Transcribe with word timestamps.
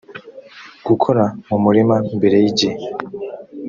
gukora 0.87 1.23
mu 1.47 1.57
murima 1.63 1.95
mbere 2.17 2.37
y 2.43 2.45
igihe 2.51 2.75